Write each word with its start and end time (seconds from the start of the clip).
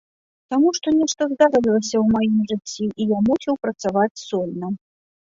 Таму 0.51 0.69
што 0.77 0.87
нешта 0.99 1.25
здарылася 1.33 1.97
ў 1.99 2.01
маім 2.13 2.39
жыцці 2.51 2.85
і 3.05 3.07
я 3.11 3.19
мусіў 3.27 3.53
працаваць 3.65 4.21
сольна. 4.29 4.67